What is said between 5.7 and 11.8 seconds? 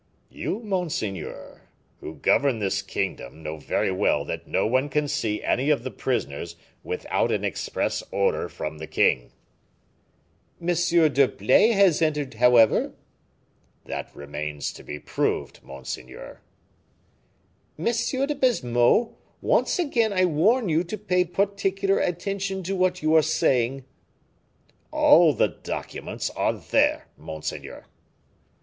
the prisoners without an express order from the king." "M. d'Herblay